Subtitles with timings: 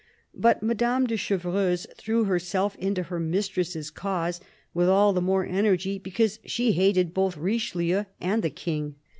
[0.33, 4.41] But Madame de Chevreuse threw herself into her mistress's cause
[4.73, 8.95] with all the more energy because she hated both Richelieu and the King.